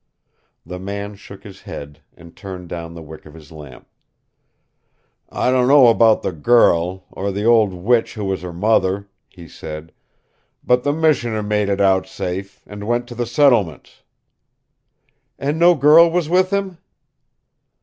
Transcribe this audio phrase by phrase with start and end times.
[0.65, 3.87] The man shook his head, and turned down the wick of his lamp.
[5.29, 9.93] "I dunno about the girl, or the old witch who was her mother," he said,
[10.63, 14.01] "but the Missioner made it out safe, and went to the settlements."
[15.37, 16.79] "And no girl was with him?"